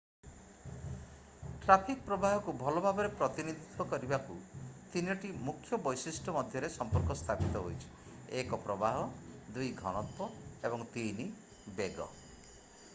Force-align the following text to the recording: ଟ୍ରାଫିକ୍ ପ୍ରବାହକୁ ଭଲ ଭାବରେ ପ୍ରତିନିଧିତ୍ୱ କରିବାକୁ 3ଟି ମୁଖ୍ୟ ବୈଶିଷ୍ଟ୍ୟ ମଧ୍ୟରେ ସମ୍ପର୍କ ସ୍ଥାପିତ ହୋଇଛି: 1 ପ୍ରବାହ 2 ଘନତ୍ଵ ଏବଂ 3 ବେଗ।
ଟ୍ରାଫିକ୍ 1.65 1.99
ପ୍ରବାହକୁ 2.05 2.55
ଭଲ 2.61 2.81
ଭାବରେ 2.85 3.11
ପ୍ରତିନିଧିତ୍ୱ 3.19 3.91
କରିବାକୁ 3.91 4.37
3ଟି 4.95 5.31
ମୁଖ୍ୟ 5.49 5.79
ବୈଶିଷ୍ଟ୍ୟ 5.89 6.35
ମଧ୍ୟରେ 6.39 6.71
ସମ୍ପର୍କ 6.77 7.19
ସ୍ଥାପିତ 7.21 7.63
ହୋଇଛି: 7.67 7.93
1 8.43 8.61
ପ୍ରବାହ 8.67 8.99
2 9.61 9.69
ଘନତ୍ଵ 9.85 10.31
ଏବଂ 10.73 10.89
3 10.97 11.29
ବେଗ। 11.81 12.13